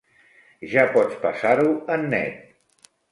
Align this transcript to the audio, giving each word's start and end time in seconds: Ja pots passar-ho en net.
Ja 0.71 0.85
pots 0.95 1.19
passar-ho 1.25 1.67
en 1.97 2.07
net. 2.15 2.89